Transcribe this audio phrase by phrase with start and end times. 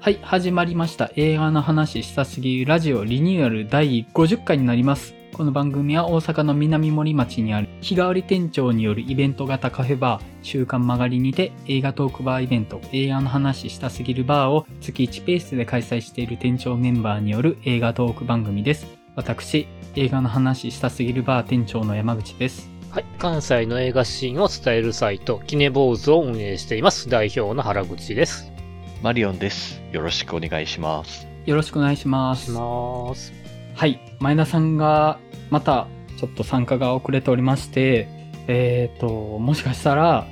[0.00, 1.10] はい、始まりました。
[1.16, 5.12] 映画の話したすぎるラジオリニューアル第50回になります。
[5.32, 18.86] この番組は大阪の南森町にある日替わり店長によるイベント型カフェバー、週刊曲がりにて映画トークバーイベント、映画の話したすぎるバーを月1ペースで開催している店長メンバーによる映画トーク番組です。
[19.16, 22.70] 私、映画の話したすぎるバー店長の山口です。
[22.92, 23.04] はい。
[23.18, 27.10] 関西の映画シーンを伝えるサイト、キネボーズを運営しています。
[27.10, 28.57] 代表の原口です。
[29.00, 29.80] マリオンです。
[29.92, 31.28] よろしくお願いします。
[31.46, 32.46] よろしくお願いします。
[32.46, 33.32] します。
[33.76, 34.00] はい。
[34.18, 38.08] 前田さんが、また、ちょっと参加が遅れておりまして、
[38.48, 40.26] えっ、と、もしかしたら、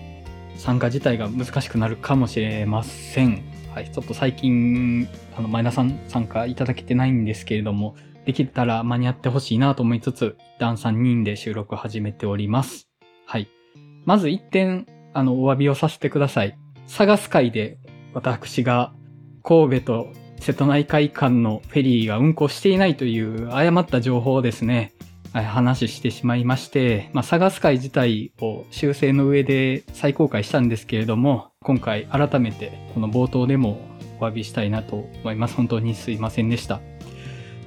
[0.56, 3.44] 参加自体が難しくなるかもしれません。
[3.72, 3.92] はい。
[3.92, 5.06] ちょっと最近、
[5.38, 7.94] あの、前田さん参加いただけてないんですけれども、
[8.24, 12.88] できたら間に合ってほしいなと思いつつ、一旦3人で収録始めております。
[13.26, 13.48] はい。
[14.04, 16.58] まず一点、あの、お詫びをさせてください。
[16.88, 17.78] 探す会で、
[18.16, 18.94] 私が、
[19.42, 24.94] 神戸と瀬戸内海間のフェリーが運航していないという誤った情報をですね、
[25.34, 33.82] 話してしまいまして、まあ、探す会自体を修正の上で再公開したんですけれども、今回改めてこの冒頭でも
[34.18, 35.54] お詫びしたいなと思います。
[35.54, 36.80] 本当にすいませんでした。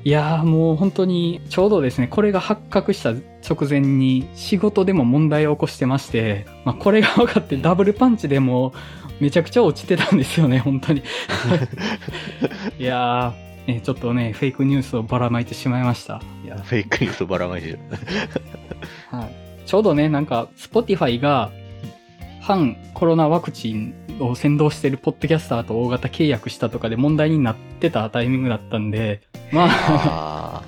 [0.03, 8.73] いやーもう本当にちょうどですね、これが発覚した直前に仕事でも問題を起こしてまして、まあ、これが分かってダブルパンチでも
[9.19, 11.03] めちゃくちゃ落ちてたんですよね、 本当に。
[12.79, 16.21] いやー、ね、ちょっとね、フェイクニュースをばらまいてしまいました。
[16.43, 17.79] いやフェイクニュースばらまいてる。
[19.11, 21.51] はい、ちょうどね、なんか、Spotify が、
[22.41, 30.63] 反コロナワクチンを先導してるポッドキャスターと大型契約したとかで問題になってたタイミングだったんで、まあ、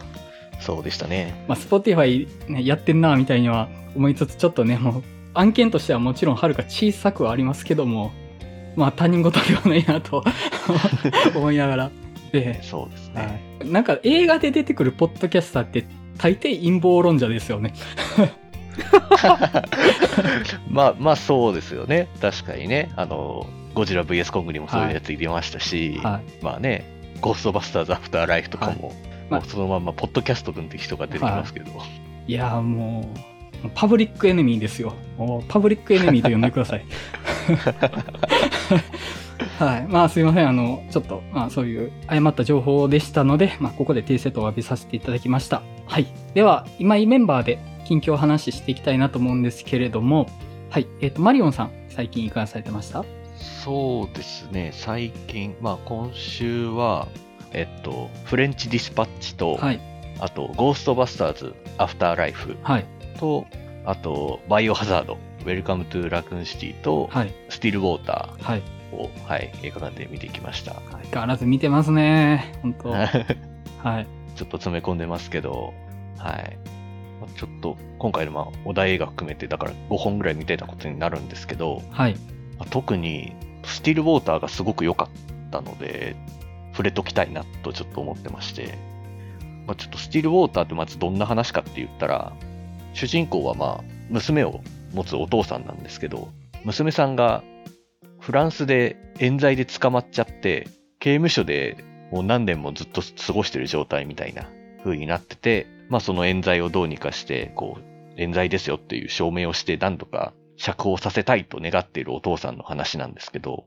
[0.59, 1.43] そうでしたね。
[1.47, 8.11] まあ、Spotify、ね、やってんな、みたいには思いつつ、ちょっとね、もう、案件としてはもちろんはるか小さくはありますけども、
[8.75, 10.23] まあ、他人事ではないなと
[11.35, 11.91] 思いながら。
[12.31, 13.41] で、そうですはね。
[13.63, 15.85] い、なんか映画で出てくるポッドキャスターって
[16.17, 17.73] 大抵陰謀論者ですよね。
[20.69, 22.07] まあまあそうですよね。
[22.21, 22.89] 確かにね。
[22.95, 26.43] あの、ゴジラ VS コングにもそういうやつ入れましたし、はい。
[26.43, 26.85] まあね、
[27.19, 28.93] ゴーストバスターズアフターライフとかも、
[29.29, 31.71] まあもうそのまんまポッドキャスト君って人が出てきますけど、
[32.27, 33.19] いやーもう、
[33.75, 34.93] パブリックエネミーですよ。
[35.47, 36.85] パブリックエネミーと呼んでください。
[39.59, 39.87] はい。
[39.87, 40.47] まあすいません。
[40.49, 45.61] あの、ちょっと、まあそういう誤った情報でしたので、まあここで訂正とお詫びさせていただきました。
[45.87, 46.07] はい。
[46.33, 50.27] では、今井メンバーで近況を話していきたいなと思うんですけれども、
[50.69, 50.87] はい。
[51.01, 53.03] えっ、と、マリオンさん、最近いかがされてました？
[53.63, 57.07] そうですね、最近、まあ今週は、
[57.53, 59.79] えっと、フレンチディスパッチと、はい。
[60.19, 62.85] あと、ゴーストバスターズアフターライフはい。
[63.21, 63.45] と、
[63.85, 67.33] あと、バイオハザード、ウェルカムトゥラクーンシティと、はい。
[67.49, 68.61] スティルウォータはい。
[68.91, 70.73] ーを、はい、映画館で見てきました。
[70.91, 72.51] 相変わらず見てますね。
[72.61, 72.89] 本当
[73.87, 74.07] はい。
[74.35, 75.73] ちょっと詰め込んでますけど、
[76.17, 76.57] はい。
[77.21, 82.15] まあちょっと、今回のまあ、お題映画含めて、だから5本ぐらい見てたことになるんですけど、はい。
[82.57, 83.33] まあ特に、
[83.63, 85.05] スティルウォーターがすごく良か
[85.47, 86.15] ったので、
[86.71, 88.77] 触れときたいなとちょっと思ってまして、
[89.67, 92.33] まあ、ちょっとスティルウォーターってまずどんな話かって言ったら、
[92.93, 94.61] 主人公はまあ、娘を
[94.93, 96.29] 持つお父さんなんですけど、
[96.63, 97.43] 娘さんが
[98.19, 100.67] フランスで冤罪で捕まっちゃって、
[100.99, 104.47] 刑務所でもう何年もずっと過ごしてる状態みたいな
[104.83, 107.83] 風になってて、まあその冤罪をどうにかして、こう、
[108.17, 113.65] 冤罪ですよっていう証明をして何とか釈放させたいと願っているお父さんの話なんですけど、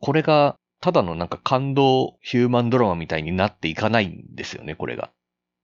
[0.00, 5.10] これがただのなんか感動ヒューマンドラマみたいになっていかないんですよね、これが。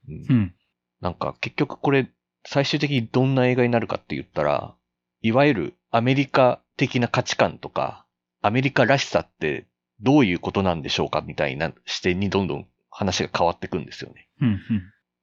[0.09, 0.55] うんうん。
[1.01, 2.11] なんか結局これ
[2.45, 4.75] 最終的にどんな映画になるかって言ったら、
[5.23, 8.07] いわゆるアメリカ的な価値観とか、
[8.43, 9.67] アメリカらしさって
[10.01, 14.29] どういうことなんでしょうかみたいな視点にどんどん話が変わっていくんですよね。
[14.41, 14.49] うん。
[14.49, 14.61] うん。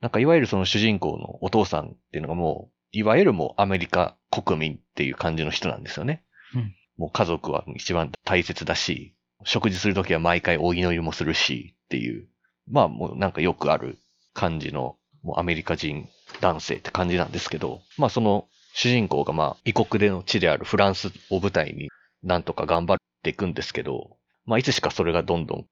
[0.02, 6.24] なんかいわゆるその主人公のお父さんっていうのがもう、いわゆるもうアメリカ国民っていう感じの人なんですよね。
[6.54, 12.28] うんもう家族は一番大切だし、食事するときは毎回お祈りもするしっていう、
[12.70, 14.00] まあもうなんかよくある
[14.34, 16.10] 感じのもうアメリカ人
[16.42, 21.90] 男性って感じなんですけど、まあその主人公がまあ異国での地であるフランスを舞台に
[22.24, 25.66] なんとか頑張っていくんですけど、まあいつしかそれがどんどん、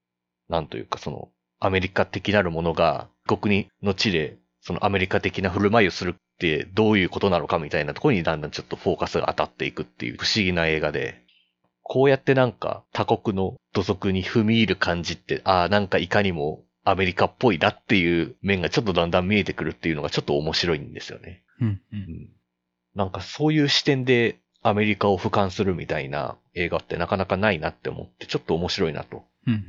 [0.48, 1.28] なんというかその
[1.60, 11.22] アメリカ的なるものが異国の地でそのアメリカ的な振る舞いをするってどういうことなのかみたいなところにだんだんちょっとフォーカスが当たっていくっていう不思議な映画で、
[11.82, 21.42] こうやってなんか他国の土足に踏み入る感じって、ああ、なんかいかにもアメリカっぽいなっていう面がちょっとだんだん見えてくるっていうのがちょっと面白いんですよね。
[21.60, 21.80] うん。
[22.94, 29.24] なんかそういう視点でアメリカを俯瞰するみたいな映画ってなかなかないなって思って、ちょっと面白いなと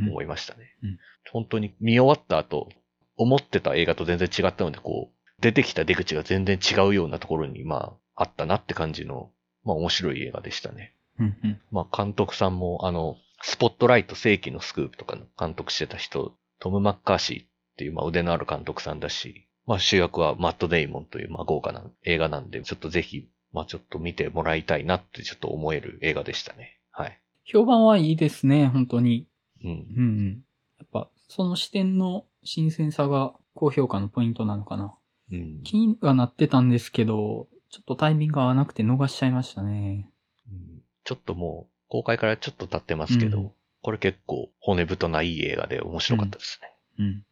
[0.07, 0.75] 思いましたね。
[0.83, 0.99] うん
[1.29, 2.69] 本当に見終わった後、
[3.17, 9.29] 思ってた映画と全然違ったので、こう、出てきた出口が全然違うようなところに、まあ、あったなって感じの、
[9.65, 10.93] まあ面白い映画でしたね。
[11.19, 26.79] うんうんまあ監督さんも、あの、スポットライト世紀のスクープとかの監督してた人、トム・マッカーシーっていう、まあ腕のある監督さんだし、まあ主役はマット・デイモンという、まあ豪華な映画なんで、ちょっとぜひ、まあちょっと見てもらいたいなってちょっと思える映画でしたね。
[26.91, 27.21] はい。
[27.43, 29.27] 評判はいいですね、本当に。
[29.63, 29.69] うん。
[29.69, 30.43] うんうん。
[30.79, 34.93] やっぱ、その視点の新鮮さが高評価のポイントなのかな。
[35.31, 35.61] うん。
[35.63, 40.09] 気にはなってたんですけど、ちょっとタイミングが合わなくて逃しちゃいましたね。
[40.49, 43.51] うんちょっともう、公開からちょっと経ってますけど、うん
[43.87, 46.73] これ結構骨太ないい映画で面白かったですね。
[46.99, 47.23] うん。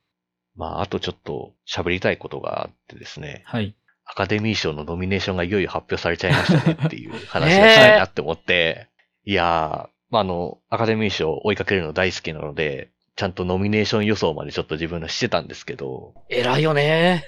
[0.55, 3.75] まあ、あとちょっと喋りたいことがあってですね、はい。
[4.05, 8.87] アカデミー賞のノミネーションがいよいよ発表されちゃいましたねっていう話がしたいなって思って、
[9.27, 12.87] いやー、まあ、あの、アカデミー賞追いかけるの大好きなので、
[13.17, 17.25] ちゃんとノミネーション予想までちょっと自分のしてたんですけど、偉いよね。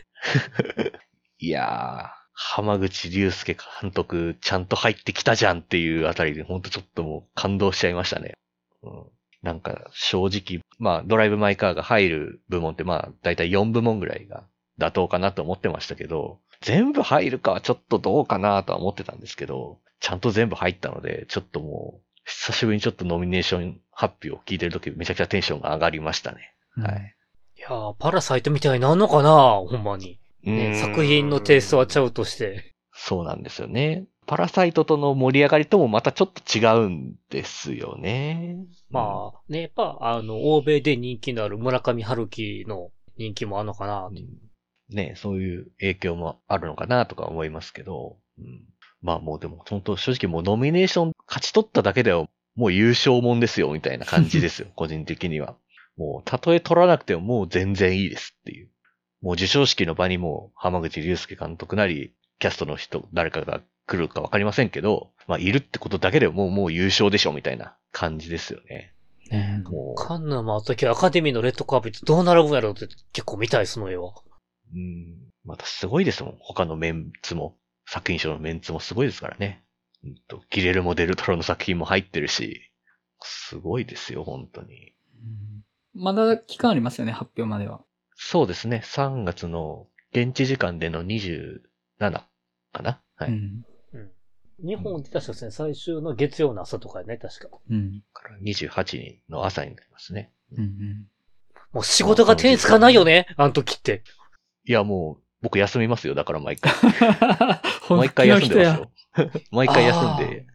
[1.40, 8.36] いやー、浜口竜介監督、ちゃんと入ってきたじゃんっていうあたりで、ほんとちょっともう感動しちゃいましたね。
[8.84, 9.04] うん、
[9.48, 14.44] なんか、正直、まあ、ドライブ・マイ・カーが入る部門って、まあ、だいたい4部門ぐらいが
[14.78, 26.54] 妥当かなと思ってましたけど、全部入るかはちょっとどうかなとは思ってたんですけど、ちゃんと全部入ったので、ちょっともう、久しぶりにちょっとノミネーション発表を聞いてるときめちゃくちゃテンションが上がりましたね。
[26.76, 27.16] はい。
[27.58, 30.20] いやー、パラサイトみたいになんのかなほんまに。
[30.44, 32.74] ね、作品のテイストはちゃうとして。
[32.92, 34.08] そうなんですよね。
[34.28, 38.58] パラサイトとの盛り上がりともまたちょっと違うんですよね。
[38.90, 44.16] まあ、ね、やっぱ、あの、欧米で人気のある村上春樹の人気もあるのかなうん
[44.90, 48.62] ね、そういう影響もあるのかなとか思いますけど、うん、
[49.02, 55.58] まあもうでも本当正直もうノミネーション勝ち取っただけではもう優勝もんですよみたいな感じですよ、 個人的には。
[55.98, 58.70] もうたとえ取らなくてももう全然いいですっていう。
[59.22, 68.94] もう授賞式の場にも浜口竜介監督なり、キャストの人、誰かが来るかわかりませんけど、まあいるってことだけでもうもう優勝でしょみたいな感じですよね。
[69.32, 70.02] ねもう。
[70.02, 74.14] カンヌもあった時アカデミーのレッドカーペットどうなるんやろうって結構見たい、その絵は。
[74.74, 75.32] うん。
[75.44, 76.38] またすごいですもん。
[76.40, 77.58] 他のメンツも。
[77.90, 79.64] 作品賞のメンツもすごいですからね。
[80.04, 82.70] うんと、ギレルモ・デルトロの作品も入ってるし、
[83.22, 84.94] すごいですよ、本当に。
[85.24, 85.64] うん
[86.00, 87.82] まだ期間ありますよね、発表までは。
[88.16, 88.82] そうですね。
[88.84, 91.62] 3月の現地時間での27
[92.00, 93.32] かなはい。
[93.32, 93.66] うん。
[94.62, 94.70] うん。
[94.70, 97.58] 日本で確かですね、最終の月曜の朝とかね、確か。
[97.70, 98.02] うん。
[98.14, 100.32] から28日の朝になりますね。
[100.54, 101.08] うんうん。
[101.74, 104.04] もう仕事が手につかないよね、あの時って。
[104.66, 106.16] いや、もう、僕休みますよ。
[106.16, 106.74] だから毎回。
[107.88, 108.28] 本毎回。
[108.28, 108.92] 休んでますよ。
[109.52, 110.46] 毎回休んで。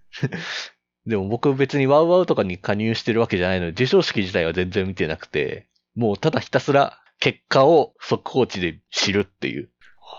[1.06, 9.70] でも僕別にワウワウとかに加入してるわけじゃないので、授賞式自体は全然見てなくて、もうただひたすら結果を速報値で知るっていう。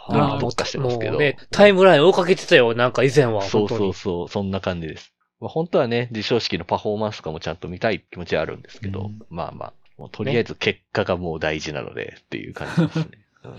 [0.07, 3.41] あー特化してますけどもうね、タイムライン追いかけてたよ、なんか以前は。
[3.43, 5.13] そう本当にそうそう、そんな感じです。
[5.39, 13.05] まあ、本当はね、授賞式のパフォーマンスとかもちゃんと見たい気持ちはあるんですけど、うんまあまあ、もうとりあえず結果がもう大事なのでっていう感じですね。
[13.43, 13.53] うん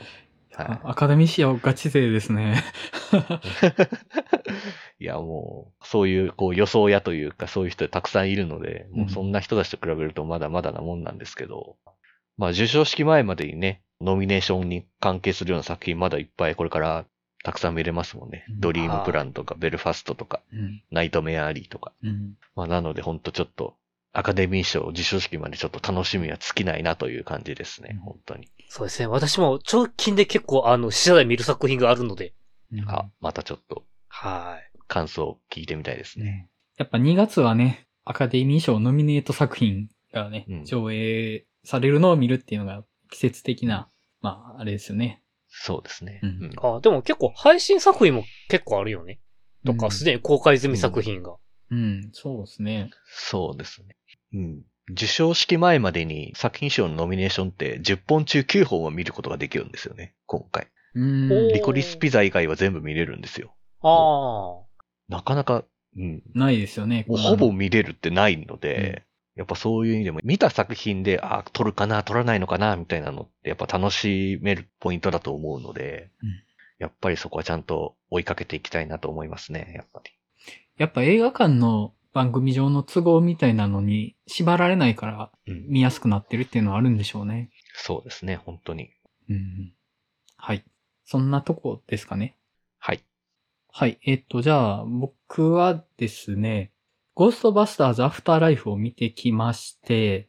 [0.56, 2.62] はアカデミー賞ガチ勢ですね。
[5.00, 11.76] い、 いやもう、そういうこう予想屋というかそういう人たくさんいるので、もうそんな人たちと比べるとまだまだなもんなんですけど、
[12.36, 17.05] まあ授賞式前までにね、ノミネーションに関係するような作品まだいっぱいこれから
[17.44, 18.46] たくさん見れますもんね。
[18.48, 20.82] うんドリームプランとかベルファストとか、うん。
[20.91, 21.93] ナイトメアリーとか。
[22.03, 22.34] うん。
[22.56, 23.74] まあなのでほんとちょっと、
[24.15, 28.48] アカデミー賞授賞式までちょっと楽しみは尽きないなという感じですね、うん本当に。
[28.69, 29.08] そうですね。
[29.08, 32.32] 私も直近で結構、あの、試写で見る作品があるので。
[32.72, 34.79] うんあ、またちょっとはい。
[34.89, 36.24] 感想を聞いてみたいですね。
[36.24, 36.48] ね。
[36.79, 43.88] やっぱ2月はね、アカデミー賞ノミネート作品がね、うん上映されるのを見るっていうのが季節的な、
[44.20, 45.22] まあ、あれですよね。
[45.48, 46.18] そうですね。
[46.22, 49.20] うんうんあ、でも結構配信作品も結構あるよね。
[49.64, 51.36] とか、うんすでに公開済み作品が。
[51.70, 52.90] うん、そうですね。
[53.06, 53.96] そうですね。
[54.34, 54.62] うん。
[54.90, 60.66] 授賞式前までに作品賞のノミネーションって10本中9本は見ることができるんですよね、今回。
[60.94, 61.28] うん。
[61.52, 63.54] リコリスピザ以外は全部見れるんですよ。
[63.80, 65.16] ああ。
[65.16, 65.64] なかなか、
[65.96, 66.22] うん。
[66.34, 67.06] ないですよね。
[67.08, 69.04] ほぼ見れるってないので、
[69.36, 76.44] やっぱそういう意味でも、見た作品で、あ、撮るかな、撮らないのかな、みたいなのって、やっぱ楽しめるポイントだと思うので、うん
[76.79, 80.10] やっぱりそこはちゃんと追いかけていきたいなと思いますね、やっぱり。
[80.76, 85.67] やっぱ映画館の番組上の都合みたいなのに縛られないからうん。
[85.69, 87.50] 見やすくなってるっていうのはあるんでしょうね。
[87.74, 88.91] そうですね、本当に。
[89.31, 89.72] うん。
[90.36, 90.64] はい。
[91.05, 92.36] そんなとこですかね。
[92.79, 93.00] はい。
[93.72, 93.98] はい。
[94.05, 96.70] えっと、じゃあ、僕はですね、
[97.14, 100.28] ゴーストバスターズアフターライフを見てきまして、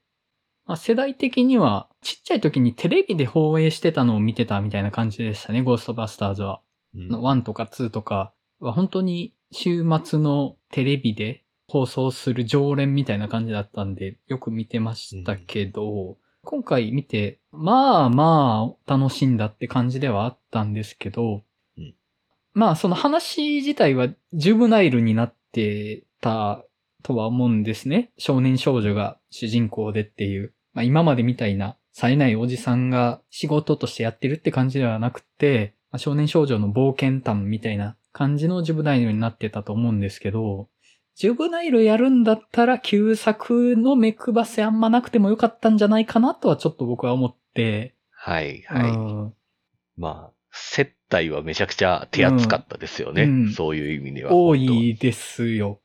[0.65, 6.61] まあ、世代的には、ちっちゃい時にテレビで放映してたのを見てたみたいな感じでしたね、ゴーストバスターズは。
[6.95, 7.07] うん。
[7.09, 21.43] 1とか2とかは本当に週末のテレビで放送する常連みたいな感じだったんで、よく見てましたけど、今回見て、まあまあ楽しんだって感じではあったんですけど、
[21.77, 21.95] うん。
[22.53, 26.63] まあその話自体はジュブナイルになってた
[27.05, 28.11] とは思うんですね。
[28.17, 30.55] 少年少女が主人公でっていう。
[30.73, 40.67] まあ今までみたいな冴えないおじさんが仕事としてやってるって感じではなくて、まあ少年少女の冒険譚みたいな感じのジュブナイルになってたと思うんですけど、
[41.13, 48.89] ジュブナイルやるんだったら旧作の目配せあんまなくてもよかったんじゃないかなとはちょっと僕は思って、はい、はい。
[48.89, 48.93] う
[49.27, 49.33] ん
[49.95, 53.23] まあ、接待はめちゃくちゃ手厚かったですよね。
[53.23, 54.33] うんそういう意味では。
[54.33, 55.81] 多本いですよ。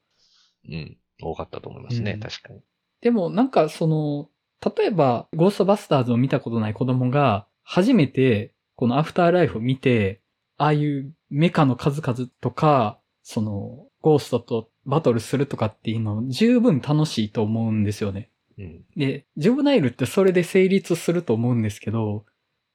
[0.67, 0.97] 当うん。
[1.23, 2.61] 多かったと思いますね、うん確かに。
[3.01, 4.29] でもなんかその、
[4.77, 10.21] 例えばゴーストバスターズを見たことない子供が初めてこのアフターライフを見て、
[10.57, 18.31] ああいうメカの数々とか、そのゴーストとバトルするとかっていうの十分楽しいと思うんですよね。
[18.59, 18.85] うん。
[18.97, 22.25] で、ジョブナイルってそれで成立すると思うんですけど、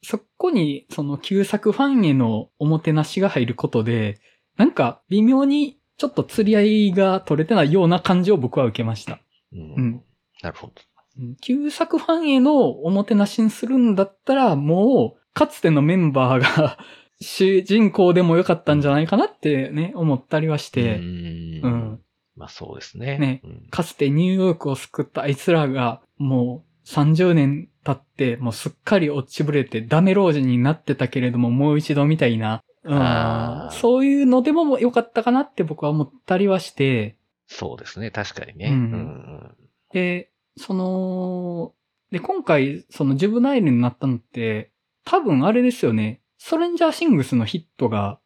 [0.03, 4.19] そこにその旧作ファンへのおもてなしが入ることで、
[4.57, 9.19] なんか微妙にちょっと釣り合いが取れてないような感じを僕は受けました。
[9.53, 9.59] うん。
[9.59, 10.03] うん
[10.41, 10.73] なるほど。
[11.19, 16.77] うん旧作ファンへのおもてなしにするんだったら、もう、かつてのメンバーが
[17.21, 21.99] 主人公でもよかったんじゃないかなってね、思ったりはしうて、んうん。
[22.35, 23.17] まあそうですね。
[23.17, 38.67] ねうんかつてニューヨークを救ったあいつらが、もう30年経って、もうすっかり落ちぶれてダメ老人になってたけれども、もう一度みたいな、うんそういうのでもよかったかなって僕は思ったりはして、そうですね、確かにね。
[38.67, 39.55] うんうん
[39.91, 41.73] で、その、
[42.11, 44.71] で、今回、そのジュブナイルになったのって、
[45.05, 46.21] 多分あれですよね。
[46.37, 48.19] ストレンジャーシングスのヒットが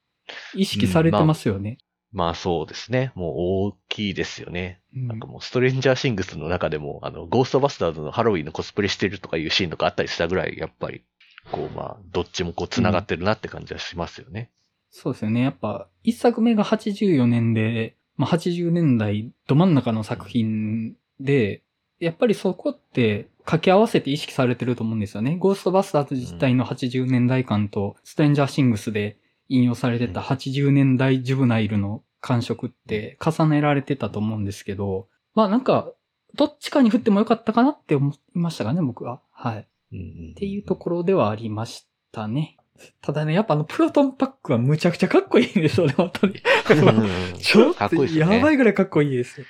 [0.56, 1.78] 意識されてますよね。
[2.12, 3.12] まあそうですね。
[3.14, 4.82] もう大きいですよね。
[4.96, 11.04] うんなんかもうストレンジャーシングスの中でも、あの、ゴーストバスターズのハロウィンのコスプレしてるとかいうシーンとかあったりしたぐらい、やっぱり、
[11.52, 14.52] こうまあ、どっちもこう繋がってるなって感じはしますよね。
[14.92, 15.42] そうですよね。
[15.42, 21.64] やっぱ、一作目が84年で、まあ、80年代ど真ん中の作品で、
[22.00, 25.38] やっぱりそこって掛け合わせて意識されてると思うんですよね。
[25.38, 29.18] ゴーストバスターズ自体の80年代感と、ストレンジャーシングスで
[29.48, 35.92] 引用されてた80年代ジュブナイルの感触って重ねられてたと思うんですけど、まあなんか、
[36.36, 39.22] どっちかに振ってもよかったかなって思いましたかね、僕は。
[39.32, 39.68] はい。
[39.90, 42.58] っていうところではありましたね。
[43.02, 46.36] ただね、やっぱあのプロトンパックはむちゃくちゃかっこいいんですよね、本当に。
[47.40, 49.46] ちょっかっとこいいですよねやばいぐらいかっこいいですよ。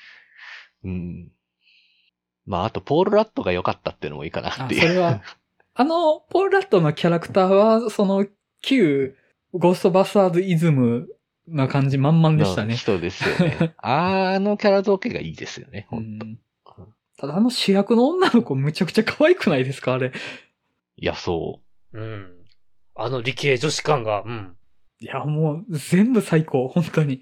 [0.86, 1.31] うん。
[2.46, 4.81] まあ、あと、ポール・ラットが良かったっていうのもいいかなあ、っていう。
[4.81, 5.22] それは、
[5.75, 8.25] あの、ポール・ラットのキャラクターは、その、
[8.62, 9.15] 旧
[9.53, 11.08] ゴーストバスターズイズム
[11.48, 12.75] な感じ満々でしたね。
[12.75, 13.74] 人ですよね。
[13.81, 15.88] あのキャラ造形がいいですよね。
[15.91, 16.38] うほんとん
[17.19, 20.13] ただあの主役の女の子むちゃくちゃ可愛くないですかあれ。
[20.95, 21.59] いや、そ
[21.91, 22.27] うん。
[22.95, 24.55] あの理系女子感が、うん。
[25.01, 27.21] いや、もう全部最高、本当に。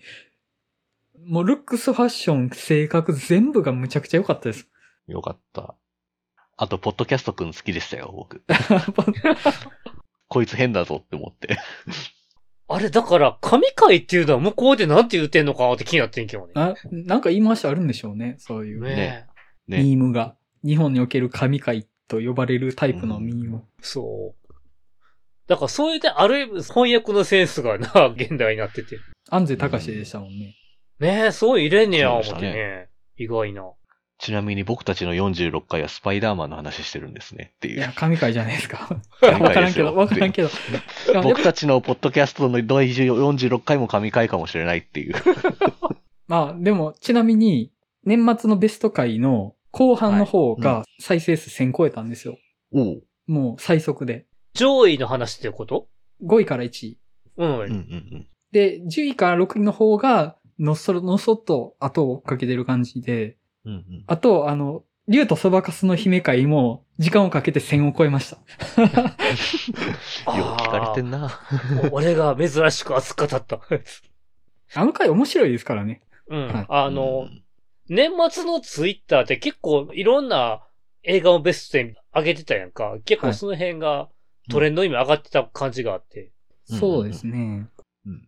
[1.26, 4.68] もうルックス、ファッション、性格全部がむちゃくちゃ良かったです。
[5.08, 5.12] う。
[5.14, 5.74] よかった。
[6.58, 8.44] あと、ポッドキャストくん好きでしたよ、僕。
[10.30, 11.58] こいつ変だぞって思って。
[12.68, 16.54] あれ、だから、神回っていうのは向こうでなんて言うてんのかなって気になってんけどね。
[16.54, 18.82] ななんか言い回しあるんでしょうね、そういう。
[18.82, 19.37] ねえ。
[19.68, 19.84] ね。
[19.84, 20.36] ミームが。
[20.64, 23.64] 日本における神回と呼ばれるタイプのミーム。
[23.82, 24.54] そう。
[25.48, 29.00] だから、そういう点、ある意味、翻訳のセンスがな、 現代になってて。
[29.30, 30.56] 安西隆でしたもんね。
[31.00, 32.90] ねえ、そう入れんねや、思ってそうでしたね。
[33.18, 33.64] 意外な。
[34.20, 37.52] ちなみに僕たちの46回はスパイダーマンの話してるんですね。
[37.56, 37.78] っていう。
[37.78, 38.90] いや、神回じゃないですか。
[39.22, 40.50] 神わからんけど、わからんけど。
[41.22, 45.16] 僕たちのポッドキャストの第46回も神回かもしれないっていう。
[46.28, 47.72] まあ、でも、ちなみに、
[48.04, 52.38] 年末のベスト回の後半の方はが再生数1000超えたんですよ。
[52.74, 53.04] おう。
[53.28, 54.26] もう最速で。
[54.54, 55.88] 上位の話ってこと
[56.24, 56.98] ？5位から1位。
[57.38, 57.50] うん。
[57.50, 58.28] うんうんうん。
[58.52, 64.04] で、10位から6位の方が、のっそろのそっと後を追っかけてる感じで、うんうん。
[64.08, 68.38] あと、あの、竜とそばかすの姫会も、時間をかけて1000を超えました。
[70.36, 71.20] よう聞かれてんな。
[71.20, 73.60] もう俺が珍しく熱く語った。
[74.76, 76.02] あの回面白いですからね。
[76.28, 76.48] うん。
[76.48, 77.44] はいあの、うん
[77.90, 80.66] 年末のツイッターって結構いろんな
[81.04, 82.98] 映画をベストに上げてたやんか。
[83.06, 84.10] 結構その辺が
[84.50, 86.24] トレンドにも上がってた感じがあって。
[86.24, 87.70] うんそうですね。
[88.06, 88.28] うん。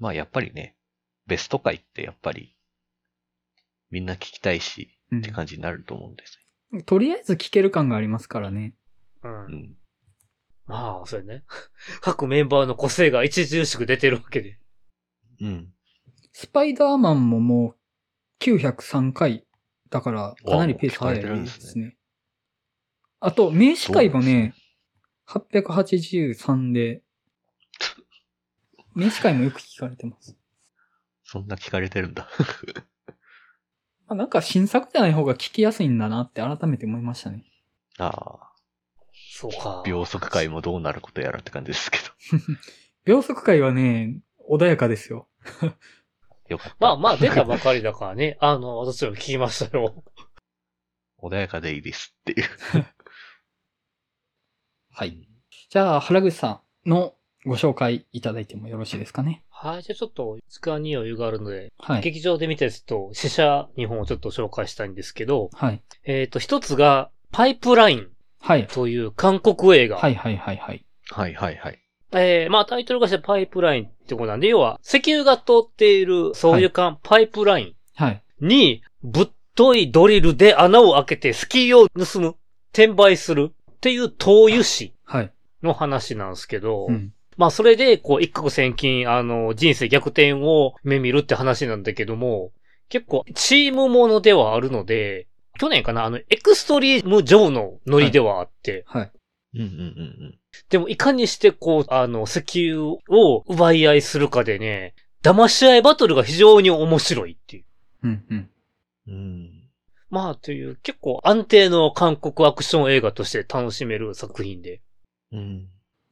[0.00, 0.74] まあやっぱりね、
[1.28, 2.56] ベスト回ってやっぱり
[3.90, 6.40] みんな聞きたいしうんって感じになると思うんです
[6.84, 8.74] とりあえず聴ける感がありますからね。
[9.22, 9.44] うん。
[9.44, 9.76] うん。
[10.66, 11.44] まあ、そうやね。
[12.02, 14.58] 各メンバーの個性が著しく出てるわけで。
[15.40, 15.72] うん。
[16.32, 17.75] スパイダーマンももう
[18.40, 19.46] 903回。
[19.90, 21.96] だから、かなりペース早いでですすね。
[23.20, 24.54] あと、名詞会もね、
[25.28, 27.02] 883で、
[28.94, 30.36] 名詞会もよく聞かれてます。
[31.22, 32.28] そんな聞かれてるんだ。
[34.08, 37.44] あなんか新作じゃない方が聞きやすいんだなって改めて思いましたね。
[37.98, 38.52] ああ。
[39.12, 39.82] そうか。
[39.84, 42.04] 秒速回もどうなることやらって感じですけど。
[43.04, 45.28] 秒速回はね、穏やかですよ。
[46.48, 46.76] よかった。
[46.80, 48.36] まあまあ、出たばかりだからね。
[48.42, 50.04] あの、私も聞きましたよ。
[51.22, 52.48] 穏やかでいいですっていう。
[54.92, 55.28] はい。
[55.70, 59.42] じゃあ、原口さんのご紹介いただいてもよろしいですかね。
[59.50, 62.02] はい、じゃあちょっと、時間に余裕があるので、はい。
[62.02, 65.82] 劇場で見たやつと、死者2本をちょっと紹介したいんですけど、はい。
[66.04, 68.10] えっ、と、一つが、パイプライン
[68.46, 68.66] はい。
[68.68, 69.96] という韓国映画。
[69.96, 70.84] はいはいはいはい。
[71.10, 71.80] はいはいはい。
[72.20, 78.22] えー、まあタイトルがしてパイプラインってことなんで、要は、石油が通っている、そういう管、パイプライはい。
[78.44, 82.36] ンに、ぶっといドリルで穴を開けてスキーを盗む、
[82.72, 85.32] 転売するっていう投油士はい。
[85.62, 87.12] の話なんですけど、うん。
[87.36, 92.52] まあそれで、こう、一攫千金、あの、人生逆転を目見るって話なんだけども、
[92.88, 95.26] 結構、チームものではあるので、
[95.58, 99.10] 去年かな、あの、エクストリーム上のノリではあって、はい。
[99.54, 107.64] うんうんうんでもいかにしてこう、あの、石油を奪い合いするかでね、騙し合いバトルが非常に面白いっていう。
[108.04, 108.50] うん
[109.08, 109.50] うん。
[110.08, 114.80] まあ、という結構安定の韓国アクション映画として楽しめる作品で。
[115.32, 115.68] うん。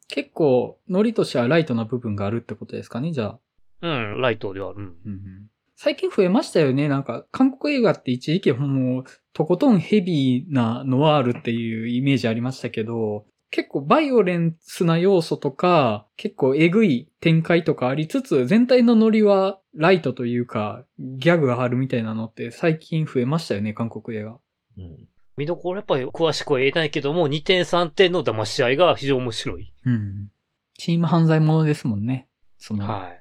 [0.09, 3.39] 結構、ノリとしてはライトな部分があるってことですかね、じゃあ。
[3.83, 4.79] うん、ライトではある。
[4.79, 4.85] うん。
[4.85, 6.89] うんうん最近増えましたよね。
[6.89, 24.41] なんか、韓国映画って一時期もう、とことんヘビーなノワールっていうイメージありましたけど、結構バイオレンスな要素とか、結構エグい展開とかありつつ、全体のノリはライトというか、ギャグがあるみたいなのって最近増えましたよね、韓国映画。
[24.77, 25.09] うん。
[25.37, 29.73] 見どころやっぱり詳しくは言えないけども、2点3点の騙し合いが非常に面白い。
[29.87, 30.33] うん。
[30.77, 32.27] チーム犯罪者ですもんね。
[32.59, 33.21] その、はい。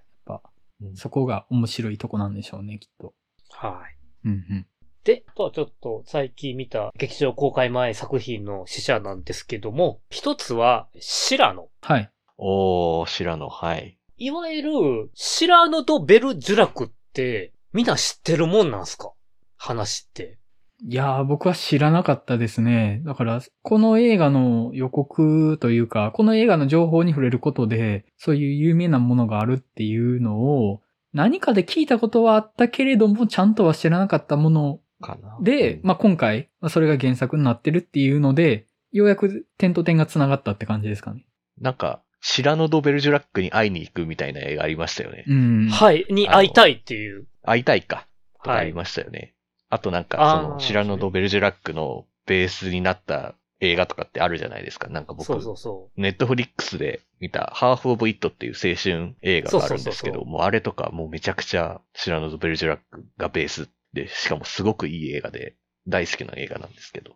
[0.82, 3.14] うんそこが面白いとこなんでしょうね、きっと。
[3.52, 4.28] はい。
[4.28, 4.68] うんうん。
[5.04, 11.68] で、あとはちょっと最近見た劇場公開前作品の死者なんですけども、一つは、シラノ。
[11.82, 12.10] はい。
[12.38, 13.98] おー、白野、はい。
[14.18, 14.72] いわゆる、
[15.14, 19.12] シラノとベルジュラクって、みんな知ってるもんなんすか？
[19.58, 20.38] 話って。
[20.86, 23.02] いやー、僕は知らなかったですね。
[23.06, 30.82] だから、この映画の予告というか、この映画の情報に触れることで、そういう有名なものがあるっていうのを、
[31.14, 35.38] 何かで聞いたことはあったけれども、ちゃんとは知らなかったものかな。
[35.42, 41.26] で、まあ、今回、まあそれが原作になってるっていうので、ようやく点と点が繋がったって感じですかね。
[41.60, 45.26] なんか、白野ドベルジュラックに会いに行くみたいな映画ありましたよね。
[45.28, 45.68] うん。
[45.68, 45.70] い。
[45.70, 47.28] はい、に会いたいっていう。
[47.44, 48.08] 会いたいか。
[48.36, 49.36] とかはいありましたよね。
[49.70, 54.88] あとなんか、その、白野ドベルジュラックのベースになった映画とかってあるじゃないですか。
[54.90, 65.56] なんか僕、そうそうそネットフリックスで見た、ハーフ・オブ・イットっていう青春映画があるんですけど、そうそうそうそうもうあれとかもうめちゃくちゃ白野ドベルジュラックがベースで、しかもすごくいい映画で、
[65.88, 67.12] 大好きな映画なんですけど。
[67.12, 67.16] う。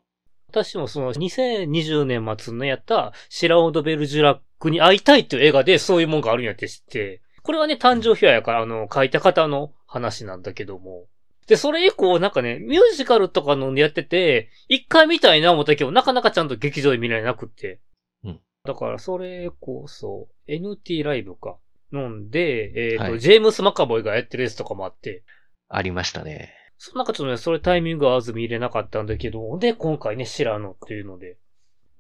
[0.50, 11.06] 私もその2020年末のやったシラオドベルジュラックに会いたいっていう映画でそういうもんがあるんやって知って、これはね、誕生秘話やから、あの、書いた方の話なんだけども。
[11.48, 17.80] で、それ以降、なんかね、ミュージカルとかのやってて、一回見たいな思ったけど、なかなかちゃんと劇場で見られなくって。
[18.24, 21.58] うんだから、それこそ、NT ライブか。
[21.94, 25.24] 飲んで、えっ、と、はいジェームス・マカボイがやってるやつとかもあって、
[25.70, 26.54] ありましたね。
[26.78, 31.38] その中ちょっとね、それタイミング合わず見れなかったんだけど、で、今回ね、シラノっていうので。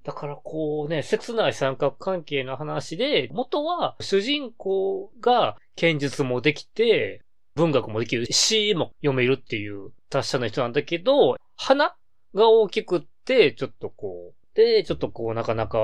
[0.03, 7.23] だからこうね、切ない三角関係の話で、元は主人公が剣術もできて、
[7.55, 11.95] 文学もできる、詩も読めるっていう達者な人なんだけど、鼻
[12.33, 15.79] が大きくって、ちょっとこう、で、ちょっとこう、なかなか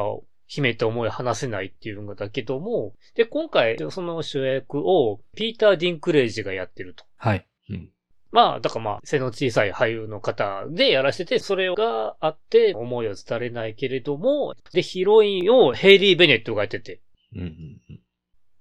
[0.48, 7.04] 秘めた思いを話せないっていうんだけども、で、今回、その主役をピーター・ディンクレイジがやってると。
[7.18, 7.46] はい。
[7.70, 7.90] うん。
[8.34, 17.00] まあ、だからまあ、背の小さい俳優の方でやらせてて、それがあって、思いを伝えれないけれども、で、ヒロインをヘイリー・ベネットがやってて、
[17.36, 18.00] うんうん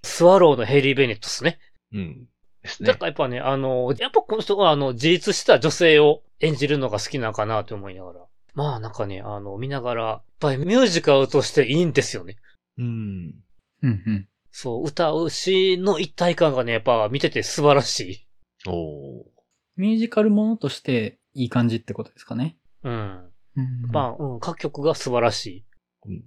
[0.04, 1.58] スワローのヘイリー・ベネットですね。
[1.92, 1.98] うん。
[2.00, 2.28] うん。
[2.62, 3.00] ですねだか。
[3.02, 8.20] らやっぱね、あの、やっぱこの人はあの、自立した女性を演じるのが好きなのかなと思いながら。
[8.54, 12.36] まあなんかね、あの、見ながら、やっぱりミュージカルとしていいんですよね。
[12.76, 13.34] うん。
[13.82, 14.28] うんうん。
[14.50, 18.26] そう、歌うしの一体感がね、やっぱ見てて素晴らしい。
[18.66, 19.31] おー。
[19.76, 22.56] ミュージカルものとしていい感じってことですかね。
[22.84, 23.28] うん。
[23.56, 25.64] うんまあ、うん、各曲が素晴らしい。
[26.06, 26.24] うん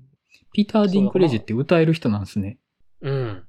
[0.55, 2.57] ピーター・ディンクレジって歌える人なんですね。
[3.01, 3.43] うん。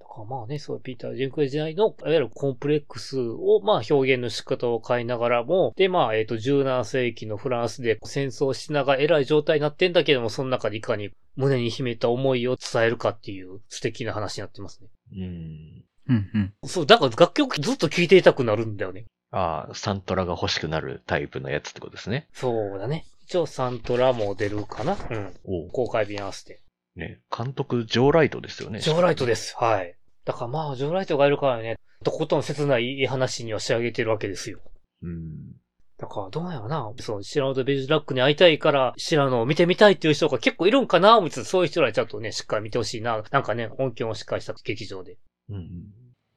[0.00, 14.88] だからまあね、そう、ピーター・ジェンクレ時代の、いわゆるコンプレックスを、まあ表現の仕方を変えながらも、で、まあ、えっ、と、17世紀のフランスで戦争しながら偉い状態になってんだけども、その中でいかに胸に秘めた思いを伝えるかっていう素敵な話になってますね。
[15.12, 15.84] うん。
[16.08, 16.52] うんうん。
[16.64, 19.04] そう、だから楽曲ずっと聴いていたくなるんだよね。
[19.30, 22.28] ああ、サントラが欲しくなるタイプのやつってことですね。
[22.32, 23.04] そうだね。
[23.24, 25.34] 一応サントラも出るかなうん。
[25.44, 26.62] お公開日に合わせて。
[26.96, 28.80] ね、監督、ジョーライトですよね。
[28.80, 29.54] ジョーライトです。
[29.56, 29.94] はい。
[30.24, 34.60] だからまあ、ジョーライトがいるからね、とことん切ない話には仕上げてるわけですよ。
[35.02, 35.52] うん。
[35.98, 36.92] だからどうやろな。
[37.00, 43.22] そう、シラノとベジラックに会いたいから、シラノを見てみたいっていう人が結構いるんかな思いつつ、そういう人らにちゃんとね、しっかり見てほしいな。
[43.30, 45.18] なんかね、音響をしっかりした劇場で。
[45.50, 45.86] うん。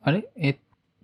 [0.01, 0.29] あれ？
[0.35, 0.59] えっ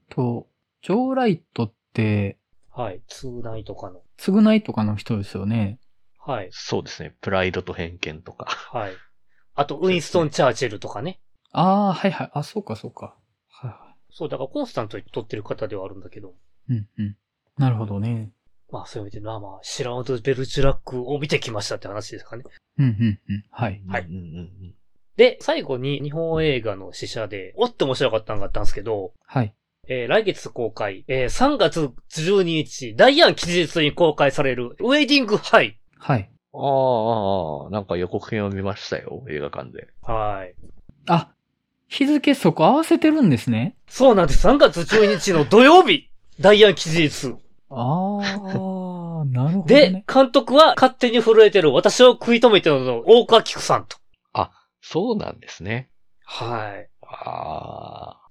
[0.10, 0.48] と、
[0.82, 2.38] ジョーライトって、
[2.72, 3.02] はい。
[3.08, 4.02] ツーナイとかの。
[4.18, 5.80] 償いとかの人ですよね。
[6.20, 6.50] はい。
[6.52, 7.16] そうですね。
[7.22, 8.46] プライドと偏見とか。
[8.46, 8.94] はい。
[9.56, 11.20] あと、ウィンストン・チャーチルとかね。
[11.52, 12.32] ああ、はいはい。
[12.34, 13.16] あ、そうかそうか。
[13.50, 16.36] はいはそう、だからコンスタントに撮ってる方ではあるんだけど。
[16.70, 16.74] い。
[16.74, 17.18] うんうん。
[17.58, 18.32] なるほどね。
[18.72, 22.44] まあ、そういう意味で、まあまあ、シラノとベルチュラックを見てきましたって話ですかね。
[22.78, 23.46] うんうんうん。
[23.50, 23.82] はい。
[23.88, 24.22] はいうんうんう
[24.66, 24.76] ん
[25.18, 29.54] で、最後に日本映画の試写で、おって面白かったのがあったんですけど、はい。
[29.90, 35.80] えー来月公開、えー3月12日、ダイアン期日に公開される、ウェディングハイ。
[35.98, 36.30] はい。
[36.54, 39.24] ああああ、なんか予告編を見ましたよ。
[39.30, 39.88] 映画館で。
[40.04, 40.56] はい。
[41.08, 41.32] あ、
[41.88, 43.76] 日付そこ合わせてるんですね。
[43.88, 44.48] そうなんです。
[44.48, 47.34] 3月12日の土曜日、 ダイアン期日。
[47.70, 53.98] ああ、なるほどでね。、監督は勝手に震えてる私を食い止めてるの大川菊さんと。
[54.90, 55.90] そうなんですね。
[56.24, 56.90] はい。
[57.02, 58.28] ああ。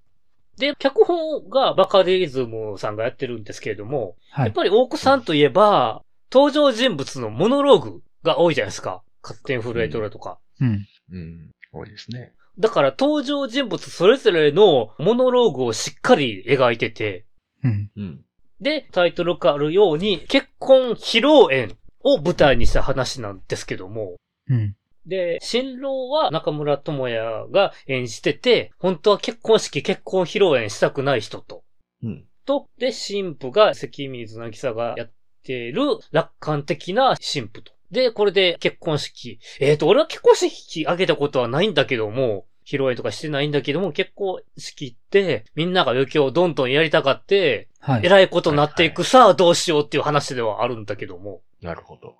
[0.56, 4.46] で、脚本がバカデリズムさんがやってるんですけれども、はい。
[4.46, 9.02] やっぱり大久さんといえば、登場人物のモノローグが多いじゃないですか。
[9.22, 10.38] 勝手に震えてるとか。
[10.60, 10.86] うん。
[11.12, 11.50] うん。
[11.74, 12.32] 多いですね。
[12.58, 17.26] だから登場人物それぞれのモノローグをしっかり描いてて、
[17.62, 17.90] うん。
[17.96, 18.24] うん。
[18.62, 24.16] で、タイトルがあるように、結婚披露宴を舞台にした話なんですけども、
[24.48, 24.74] うん。
[25.06, 31.62] で、新郎は中村智也が演じてて、本当は結婚式、結婚披露宴したくない人と。
[32.02, 32.24] うん。
[32.44, 35.12] と、で、神父が関水渚がやっ
[35.44, 37.72] ている楽観的な神父と。
[37.90, 39.38] で、これで結婚式。
[39.60, 48.06] えっ、と、俺は結婚式挙げたことはないんだけども、披露宴とかしてないんだけども、結婚式って、みんなが余興をどんどんやりたがって、はい。
[48.06, 52.16] 偉いことになっていく、さあどうしようっていう話ではあるんだけども、なるほど。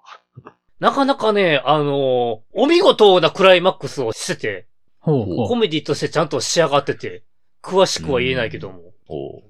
[0.79, 4.67] なかなかね、あのーお見事なクライマックスをしてて、
[4.99, 5.49] ほうほう。
[5.49, 7.25] コメディとしてちゃんと仕上がってて、
[7.63, 8.93] 詳しくは言えないけども、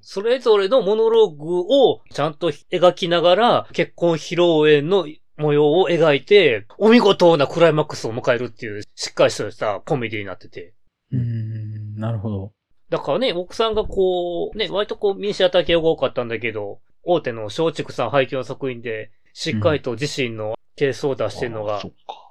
[0.02, 10.74] それぞれのモノローグをちゃんと描きながら、結婚披露宴の模様を描いて、お見事なクライマックスを迎えるっていう、しっかりとしたコメディになってて。
[11.12, 12.52] うーん、なるほど。
[12.88, 21.82] だからね、奥さんがこう、ね、割とこう、ミニシアター系が多かったんだけど、大手の松竹さん配給の作品で、しっかりと自身のケースを出してるのが。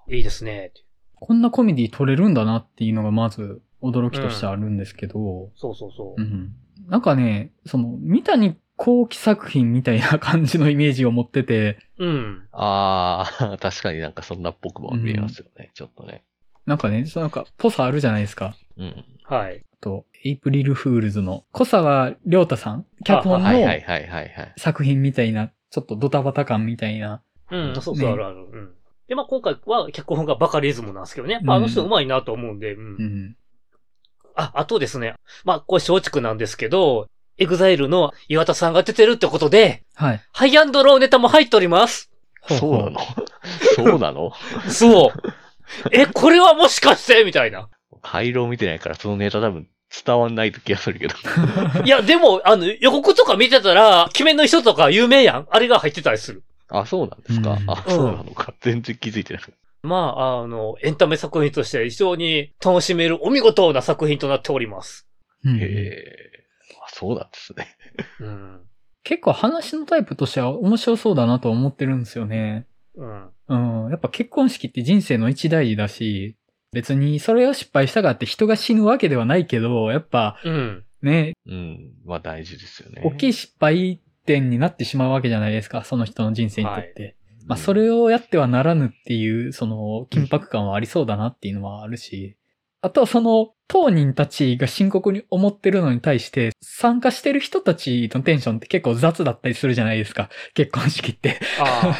[0.08, 0.72] いいですね。
[1.16, 6.24] こんなコメディ撮れるんだなっていうのがまず驚きとしてあるんですけど、そうそうそうう。
[6.24, 6.54] ん。
[6.88, 12.48] なんかね、その、三谷幸喜作品みたいな感じのイメージを持ってて、うん。
[12.52, 15.72] ああ、 確かになんかそんなっぽくも見えますよね。
[15.74, 16.24] ちょっとね。
[16.66, 18.56] なんかね、そのなんか、ぽさあるじゃないですか。
[18.78, 19.06] うん。
[19.24, 19.64] はい。
[19.74, 24.54] あと、エイプリルフールズの古沢良太さん脚本のはいはいはいはいはい。
[24.58, 27.22] 作品みたいな、ちょっとドタバタ感みたいな。
[27.52, 28.38] うん、ねそうそう、あるある。
[28.38, 28.72] うん。
[29.08, 31.40] で、まあ今回は脚本がバカリズムなんですけどね。
[31.44, 32.84] まああの人うん上手いなと思うんで、うん。
[32.84, 33.36] うん。
[34.36, 35.16] あ、あとですね。
[35.44, 40.22] まあこれ松竹なんですけど、 EXILE の岩田さんが出てるってことで、はい。
[40.32, 42.10] ハイアンドローネタも入っております。
[42.42, 43.00] ほそうなの？
[43.76, 44.32] そうなの？
[44.70, 45.12] そう。
[45.92, 47.24] え、これはもしかして？
[47.24, 47.70] みたいな。
[48.02, 49.68] ハイロー見てないからそのネタ多分
[50.06, 51.16] 伝わんない気がするけど。
[51.84, 55.48] いや、でも、あの、予告とか見てたら、鬼面の人とか有名やん。
[55.50, 56.44] あれが入ってたりする。
[56.70, 57.52] あ、そうなんですか？
[57.52, 58.54] うんあ、そうなのか。
[58.62, 65.08] 全然気づいてなかっまあ、あの、エンタメ作品として非常に楽しめるお見事な作品となっております。
[65.44, 65.64] うんた。
[65.64, 66.46] へえ。
[66.84, 67.68] あ、そうなんですね。
[68.20, 68.62] うん。
[69.04, 72.66] 結構話のタイプとしては面白そうだなと思ってるんですよね。
[72.96, 73.30] うん。
[73.48, 73.92] うん。
[73.92, 76.36] やっぱ結婚式って人生の一大事だし、
[76.72, 80.84] 別にそれを失敗したからって人が死ぬわけではないけど、やっぱうん。
[81.04, 81.92] ね、うん。
[82.06, 83.04] まあ大事ですよね。
[83.06, 87.16] 大きい失敗点になってしまうわけじゃないですか、その人の人生にとって。
[87.46, 92.38] まあそれをやってはならぬっていう、その緊迫感はありそうだなっていうのはあるし、
[92.82, 100.30] あとはその当人たちが深刻に思ってるのに対して、参加してる人たちのテンションって結構雑だったりするじゃないですか。
[100.54, 101.40] 結婚式って。
[101.60, 101.98] あ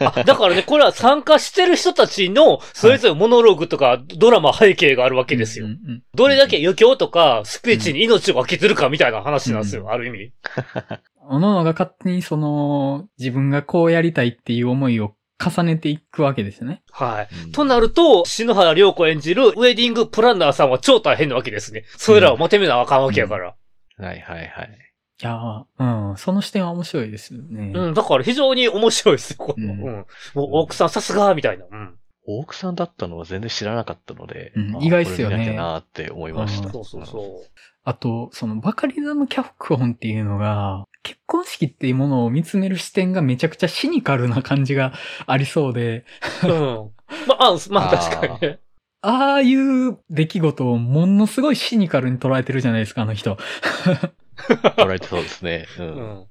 [0.00, 0.14] あ。
[0.20, 5.66] あ、だからね、これは参加してる人たちの、それぞれモノローグとか、ドラマ背景があるわけですよ。
[5.66, 10.32] うんうんどれだけ余興とか、スピーチに命を分けてるかみたいな話なんですよ、うんある意味。
[11.28, 16.82] おのおのが勝手にその、自分がこうやりたいっていう思いを重ねていくわけですね。
[16.90, 17.28] はい。
[17.46, 21.84] うんとなると、篠原涼子演じるウェディングプランナーさんは超大変なわけですね。
[21.96, 23.54] それらをまとめなあかんわけやから。
[23.96, 24.78] はいはいはい。
[25.22, 27.72] いやーうん、その視点は面白いですよね。
[27.74, 29.94] うん、だから非常に面白いですよ、これはうんうん。
[30.34, 31.66] もう奥さんさすが、みたいな。
[31.70, 31.94] うん。
[32.26, 36.66] 大草さんだったのは全然知らなかったので、うんあ意外っすよね見なきゃなーって思いました。
[36.66, 37.50] うんそうそうそう。
[37.84, 44.92] あと、そのバカリズム脚本っていうのが、結婚式っていうものを見つめる視点がめちゃくちゃシニカルな感じが
[45.26, 46.04] ありそうで、
[46.42, 46.90] うん。
[47.28, 48.58] まあ、あまあ確かにね。
[49.02, 53.36] ああいう出来事をものすごいシニカルに捉えてるじゃないですか、あの人。
[54.76, 55.66] 捉えてそうですね。
[55.78, 55.82] う。
[55.82, 56.26] うんん。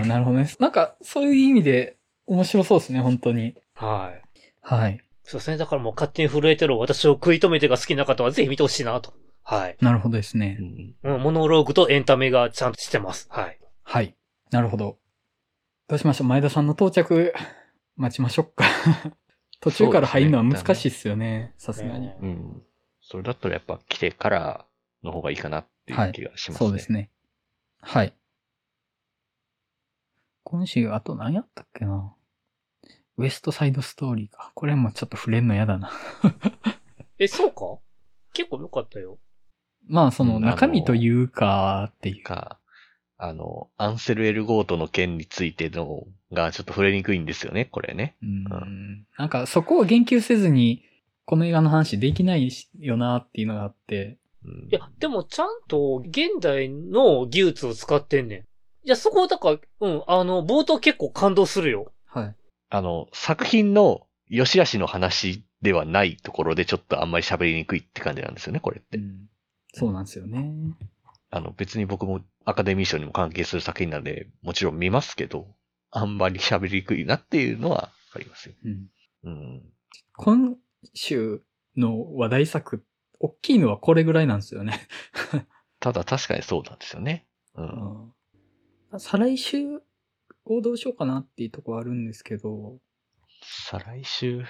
[0.00, 0.48] うん、なるほどね。
[0.60, 3.56] なんか、そういう意味で面白そうですね、本当に。
[3.74, 4.22] はい。
[4.62, 5.00] はい。
[5.24, 5.56] そうですね。
[5.56, 9.12] だからもう勝手に震えてる私を食い止めてが好きな方はぜひ見てほしいなと。
[9.42, 9.76] はい。
[9.80, 10.56] なるほどですね
[11.02, 11.10] う。
[11.10, 13.26] んうん、モノローグとエンタメがちゃんとしてます。
[13.30, 13.58] はい。
[13.90, 14.14] はい。
[14.50, 14.98] なるほど。
[15.88, 16.26] どうしましょう？
[16.26, 17.32] 前田さんの到着、
[17.96, 18.66] 待ちましょうか。
[19.60, 21.54] 途中から入るのは難しいっすよね。
[21.56, 22.08] さすがに。
[22.08, 22.62] ねうん。
[23.00, 24.66] それだったらやっぱ来てから
[25.02, 26.68] の方がいいかなっていう気がしますね。
[26.68, 27.10] そうですね。
[27.80, 28.14] はい。
[30.44, 32.14] 今週、あと何やったっけな？
[33.16, 34.52] ウエストサイドストーリーか。
[34.54, 35.90] これもちょっと触れんの嫌だな。
[37.18, 37.78] え、そうか？
[38.34, 39.18] 結構良かったよ。
[39.86, 42.22] まあ、その中身というかっていう。
[42.22, 42.57] か、
[43.18, 48.16] あの、アンセル・エルゴートの件についてのがちょっと触れにくいんですよね、これね。
[48.22, 49.06] うん。
[49.18, 50.84] なんかそこを言及せずに、
[51.24, 54.18] この映画の話できないよなっていうのがあって。
[54.44, 58.38] うんいや、でもちゃんと現代の技術を使ってんねん。
[58.38, 58.44] い
[58.84, 61.92] や、そこだから、うん、あの、冒頭結構感動するよ。
[62.06, 62.34] はい。
[62.70, 68.98] あの、作品の良し悪しの話ではないところでちょっとあんまり喋りにくいって感じなんですよね、これって。
[68.98, 69.28] うん。
[69.74, 70.52] そうなんですよね。
[71.30, 75.54] あの、別に僕もアカデミー賞にも関係する作品なんで、もちろん見ますけど、
[75.90, 78.54] あんまり喋りにくいなっていうのはわかりますよ。
[78.64, 78.86] うん。
[79.24, 79.62] うん。
[80.16, 80.56] 今
[80.94, 81.42] 週
[81.76, 82.86] の話題作、
[83.20, 84.80] 大きいのはこれぐらいなんですよね。
[85.78, 87.26] ただ確かにそうなんですよね。
[87.54, 87.60] う。
[87.60, 88.12] うんん
[88.98, 89.82] 再来週
[90.46, 92.78] をどうしようかなっていうところあるんですけど、
[93.42, 94.42] 再来週、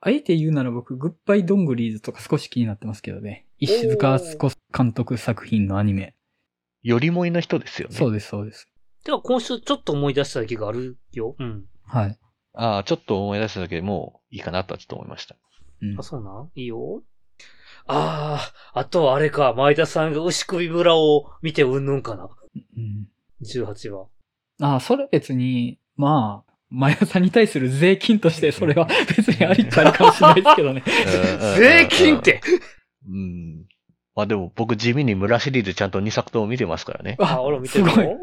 [0.00, 3.46] あえて言うなら僕、グッバイドングリーズとか少し気になってますけどね。
[3.58, 6.14] 石塚敦子監督作品のアニメ。
[6.86, 7.96] よりもいの人ですよね。
[7.96, 8.68] そうです、そうです。
[9.04, 11.34] では今週ちょっと思い出した時があるよ。
[11.36, 11.64] うん。
[11.84, 12.18] はい。
[12.54, 15.34] ああ、ちょっと思い出しただけでもういいかなとはちょっと思いました。
[15.82, 16.30] うんあ、そうな？
[16.42, 17.02] んいいよ。
[17.88, 22.28] ああ、あとはあれか、前田さんが牛首村を見てうんぬんかな。
[22.54, 23.08] うん
[23.44, 24.06] 18話。
[24.60, 30.82] ああ、それ別に、まあ、前田さんに対する税金としてそれは別にありっちゃありかもしれないですけどね。
[31.58, 32.40] 税金って？
[33.08, 33.55] うん。
[34.16, 37.16] まあでも僕地味に村シリーズちゃんと2作とも見てますからね。
[37.20, 38.18] あ、俺も見てるすごいよ。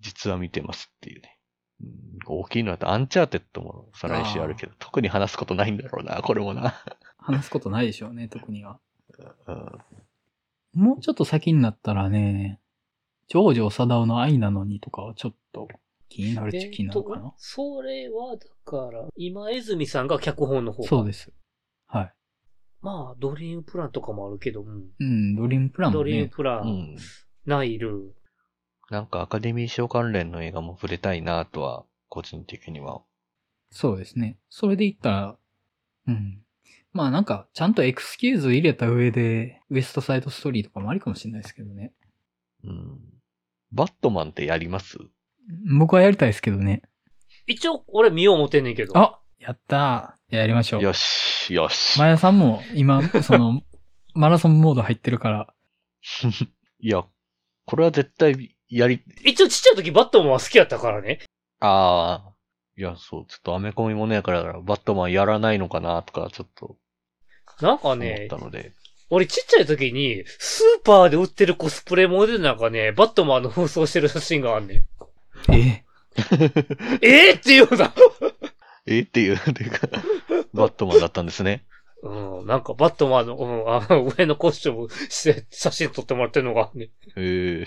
[0.00, 1.38] 実は見てますっていうね。
[1.82, 1.90] うん、
[2.26, 6.74] 大きいのだとアンチャーテッドも再来週あるけど、特に話すことないんだろうな、これもな。
[7.18, 8.78] 話すことないでしょうね、特には。
[9.48, 12.60] うん、もうちょっと先になったらね、
[13.28, 15.68] 城定秀夫の愛なのにとかはちょっと
[16.08, 16.94] 気になるっちゃ気にな？
[16.94, 17.34] るかな。
[17.36, 21.32] それは、だから、今泉さんが脚本の方そうです。
[21.88, 22.14] はい。
[22.86, 24.84] まあ、ドリームプランとかもあるけど、うん。
[25.00, 26.28] うん、ドリームプランもドリームね。
[26.28, 26.96] プラン、うん。
[27.44, 28.14] ナイル。
[28.90, 33.02] なんかアカデミー賞関連の映画も触れたいなとは、個人的には。
[33.72, 34.38] そうですね。
[34.50, 35.36] それで言ったら、
[36.06, 36.44] うん。
[36.92, 41.92] まあなんか、ちゃんとエクスキューズ入れた上で、ウエストサイドストーリーとかもありかもしれないですけどね。
[42.62, 43.00] うん。
[43.72, 44.96] バットマンってやります？
[45.76, 46.82] 僕はやりたいですけどね。
[47.48, 48.96] 一応、俺見よう思ってんねんけど。
[48.96, 50.82] あやったーやりましょう。
[50.82, 51.96] よし、よし。
[52.00, 53.62] 前田さんも今、 その、
[54.12, 55.54] マラソンモード入ってるから、
[56.80, 57.04] いや、
[57.64, 61.20] これは絶対やり、一応ちっちゃい時バットマンは好きやったからね。
[61.60, 62.32] ああ、
[62.76, 66.76] いや、そう、ちょっとアメコミもねやから、バットマンやらないのかなとか、ちょっと
[67.60, 68.72] なんか思っねた、ので。
[69.10, 75.54] 俺ちっちゃい時に、スーパーで売ってるコスプレモデルなんかね、バットマンの扮装してる写真があんねん。
[75.54, 75.84] え？
[77.02, 77.32] え？
[77.34, 77.94] ー、っていうような。
[78.86, 79.00] え？
[79.00, 79.88] っていう、ていうか、
[80.54, 81.64] バットマンだったんですね。
[82.02, 86.88] うん、なんかバットマンの、うん、あの上のコスチュームして写真撮ってもらってるのがあんねん。
[87.16, 87.66] え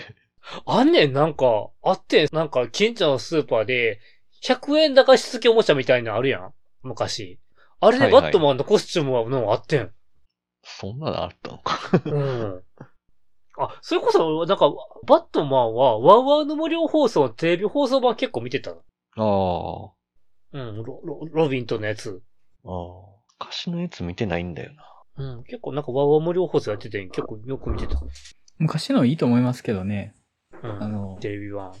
[0.66, 4.00] あんねん、なんか、あってん、なんか近所のスーパーで、
[4.42, 6.54] 100円高し付きおもちゃみたいなのあるやん。
[6.82, 7.38] 昔。
[7.80, 9.92] あれでバットマンのコスチュームはのあってん。
[10.62, 11.78] そんなのあったのか。
[12.04, 12.62] うん。
[13.58, 14.70] あ、それこそ、なんか、
[15.06, 18.82] バットマンは、ワウワウの無料放送のテレビ放送版結構見てたの。
[19.16, 19.92] あ
[20.52, 22.20] うん、ロ、ロロビンとのやつ。
[22.64, 22.68] あ。
[22.68, 22.76] ああ。
[23.40, 24.84] 昔のやつ見てないんだよな。
[25.16, 28.00] うん、結構なんかワウワウ無料放送やってて、結構よく見てた。
[28.58, 30.14] 昔のいいと思いますけどね。
[30.62, 30.82] うん。
[30.82, 31.72] あの、テレビ版。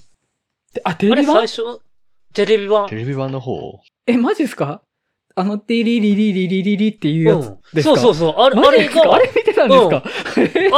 [0.72, 1.46] であ、テレビ版？
[1.46, 1.80] 最初、
[2.32, 2.96] テレビ版テ。
[2.96, 4.82] レビ版の方、え、マジですか？
[5.36, 8.32] あの、テリリリリリリリっていうやつうんですか、そうそうそう。
[8.42, 9.08] あれ、あれマジですか？
[9.08, 10.02] が、あれ見てたんですか、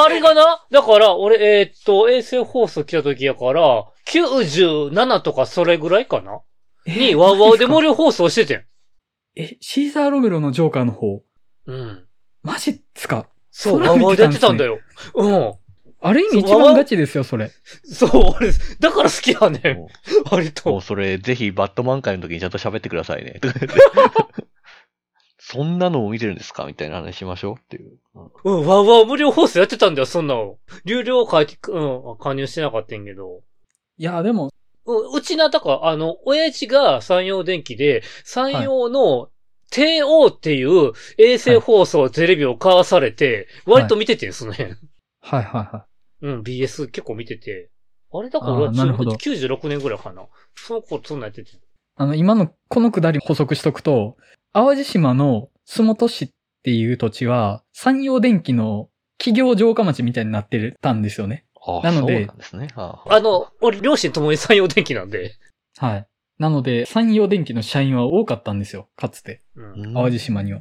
[0.05, 6.41] あれがな、だから、俺、えーっと、衛星放送来た時やから、97とかそれぐらいかな
[6.87, 8.65] に、ワウワウで無料放送しててん。
[9.37, 11.23] え、シーザーロメロのジョーカーの方？
[11.67, 12.05] うん。
[12.43, 13.29] マジっすか？
[13.51, 14.79] そう、ワウワウでやってたんだよ。
[15.15, 15.55] うん。
[16.05, 17.53] ある意味一番ガチですよ、それ。
[17.85, 19.79] そう、俺、だから好きやねん。
[19.79, 19.89] も
[20.31, 20.81] 割うもうと。
[20.81, 23.39] それ、ぜひバットマン会の時にちゃんと喋ってくださいね。
[23.41, 23.79] とか言って
[25.39, 26.65] そんなのを見てるんですか？
[26.65, 27.99] みたいな話しましょうっていう。
[28.45, 30.57] うんうん、ワウワウ無料放送やってたんだよ、そんなの。
[30.85, 33.43] 流量書いて、うん、加入してなかったんやけど。
[33.99, 34.51] いや、でも、
[34.87, 39.29] うちな、だから、あの、親父が山陽電機で、山陽の、
[39.71, 44.73] 帝王っていう衛星放送テレビを買わされて、割と見ててん、その辺。
[45.23, 45.87] はいはいは
[46.21, 47.71] うん、BS 結構見てて。
[48.13, 50.27] あれだから俺はなるほど96年ぐらいかな。
[50.55, 51.57] その頃そんなんやってて。
[51.57, 51.61] い。
[51.97, 54.19] あの、今のこのくだり補足しとくと、
[54.53, 56.31] 淡路島の洲本市っ
[56.63, 61.47] ていう土地は、山陽電機の企業城下町みたいになってたんですよね。
[61.65, 62.69] ああ、なのでそうなんですね。
[62.75, 65.33] あああの、俺、両親ともに山陽電機なんで。
[65.79, 66.07] はい。
[66.39, 69.43] なので、山陽電機の社員は多かったんですよ、かつて。
[69.55, 69.95] うん。
[69.95, 70.61] 淡路島には。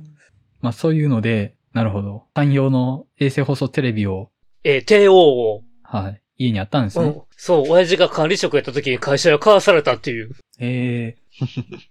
[0.59, 2.25] まあそういうので、なるほど。
[2.35, 4.29] 山陽の衛星放送テレビを、
[4.63, 5.63] えー帝王を。
[5.83, 7.05] はい、家にあったんですね。
[7.05, 7.21] うん。
[7.35, 10.35] そう、親父が管理職やった時に会社が買わされたっていう。
[10.59, 11.21] ええ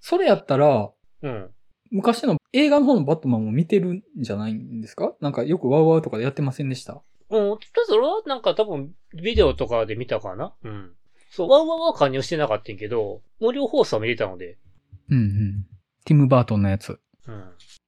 [0.01, 0.91] それやったら、
[1.23, 1.51] うん。
[1.91, 5.15] 昔の映画の方のバットマンも見てるんじゃないんですか？
[5.21, 7.03] なんかよくワウワウとかでやってませんでした？
[7.31, 10.53] うん、とりあえず俺はなんか多分ビデオとかで見たかな？
[10.65, 10.91] うん。
[11.31, 14.59] そう、ワンワンは加入してなかったんやけど、無料放送は見れたので。
[15.11, 15.67] うんうん。
[16.05, 16.99] ティム・バートンのやつ。
[17.27, 17.45] うん。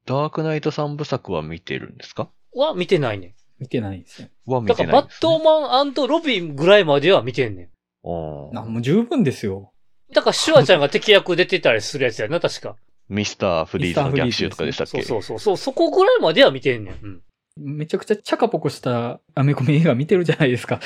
[0.07, 2.31] ダークナイト三部作は見てるんですか？
[2.55, 4.31] は見てないね見てないですね。
[4.47, 4.65] はん。
[4.65, 5.45] 見てないんです、だからバットね。
[5.45, 7.67] マンロビンぐらいまでは見てんねん。
[8.05, 9.73] あああ、もう十分ですよ。
[10.13, 12.77] だからシュワちゃんが敵役出てたりするやつやな、確か。
[13.09, 15.03] ミスターフリーズの逆襲とかでしたっけ？
[15.03, 15.57] そうそうそう。
[15.57, 16.95] そう、そこぐらいまでは見てんねん。
[16.95, 17.23] うん。
[17.57, 20.81] めちゃくちゃチャカポコしたアメコミ映画見てるじゃないですか。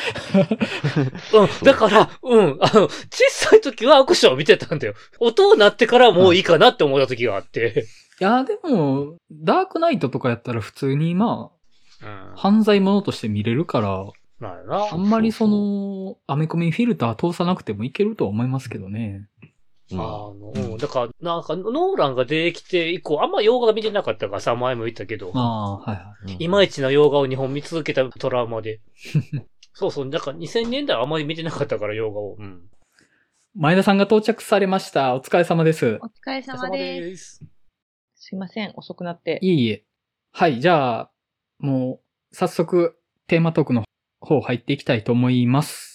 [1.33, 1.65] うん。
[1.65, 2.59] だから、うん。
[2.61, 2.91] あの、小
[3.31, 4.95] さい時はアクションを見てたんだよ。
[5.21, 7.87] 音を鳴ってからもういいかなって思った時があって。
[8.21, 11.51] いや、でも、ダークナイトとかやったら普通にま
[12.03, 12.33] うんあ、。
[12.37, 14.07] 犯罪者として見れるから、
[14.93, 14.97] あ。
[14.97, 19.27] んまりその、アメコミにフィルター通さなくてもいけるとは思いますけどね。
[19.93, 20.77] うんあの、うん。
[20.79, 25.31] だから、なんか、ノーランが出てきて以降、あんま洋画見てなかったからさ、前も言ったけど。
[25.35, 26.33] ああ、はいはい。
[26.35, 28.81] うんいまいちな洋画を2本見続けたトラウマで。
[29.75, 30.11] そうそう。
[30.11, 32.37] だから2000年代はあんまり見てなかったから、洋画を。
[32.39, 32.69] うん。
[33.55, 35.15] 前田さんが到着されました。
[35.15, 35.99] お疲れ様です。
[36.03, 37.37] お疲れ様です。
[37.37, 37.45] す。
[38.17, 39.39] すいません、遅くなって。
[39.41, 39.85] いえいえ。
[40.33, 41.11] はい、じゃあ、
[41.59, 42.01] も
[42.33, 43.85] う、早速、テーマトークの
[44.21, 45.87] 方入っていきたいと思います。